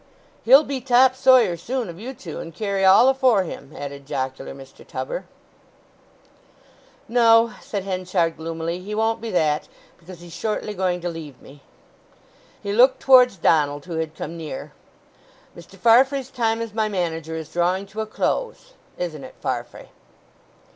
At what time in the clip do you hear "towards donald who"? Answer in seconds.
12.99-13.97